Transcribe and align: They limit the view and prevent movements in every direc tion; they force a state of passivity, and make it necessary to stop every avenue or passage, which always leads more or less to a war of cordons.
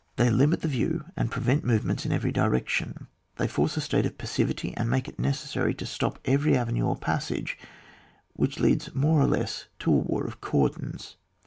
They 0.15 0.31
limit 0.31 0.61
the 0.61 0.67
view 0.67 1.03
and 1.15 1.29
prevent 1.29 1.63
movements 1.63 2.07
in 2.07 2.11
every 2.11 2.33
direc 2.33 2.67
tion; 2.69 3.05
they 3.35 3.47
force 3.47 3.77
a 3.77 3.81
state 3.81 4.07
of 4.07 4.17
passivity, 4.17 4.73
and 4.75 4.89
make 4.89 5.07
it 5.07 5.19
necessary 5.19 5.75
to 5.75 5.85
stop 5.85 6.17
every 6.25 6.57
avenue 6.57 6.87
or 6.87 6.97
passage, 6.97 7.55
which 8.33 8.57
always 8.57 8.67
leads 8.71 8.95
more 8.95 9.21
or 9.21 9.27
less 9.27 9.67
to 9.77 9.93
a 9.93 9.95
war 9.95 10.25
of 10.25 10.41
cordons. 10.41 11.17